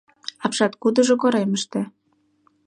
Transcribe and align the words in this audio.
Апшаткудыжо 0.45 1.15
коремыште. 1.21 1.81